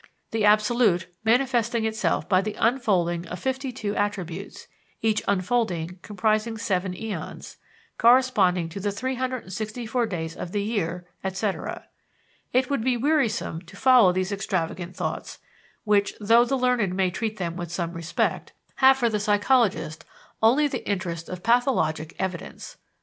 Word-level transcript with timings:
the 0.31 0.43
absolute 0.43 1.05
manifesting 1.23 1.85
itself 1.85 2.27
by 2.27 2.41
the 2.41 2.55
unfolding 2.55 3.27
of 3.27 3.37
fifty 3.39 3.71
two 3.71 3.95
attributes, 3.95 4.67
each 5.03 5.21
unfolding 5.27 5.99
comprising 6.01 6.57
seven 6.57 6.97
eons, 6.97 7.57
corresponding 7.99 8.67
to 8.67 8.79
the 8.79 8.91
364 8.91 10.07
days 10.07 10.35
of 10.35 10.53
the 10.53 10.63
year, 10.63 11.05
etc. 11.23 11.87
It 12.51 12.67
would 12.67 12.83
be 12.83 12.97
wearisome 12.97 13.61
to 13.61 13.77
follow 13.77 14.11
these 14.11 14.31
extravagant 14.31 14.95
thoughts, 14.95 15.37
which, 15.83 16.15
though 16.19 16.45
the 16.45 16.57
learned 16.57 16.95
may 16.95 17.11
treat 17.11 17.37
them 17.37 17.55
with 17.55 17.71
some 17.71 17.93
respect, 17.93 18.53
have 18.77 18.97
for 18.97 19.07
the 19.07 19.19
psychologist 19.19 20.03
only 20.41 20.67
the 20.67 20.83
interest 20.89 21.29
of 21.29 21.43
pathologic 21.43 22.15
evidence. 22.17 22.75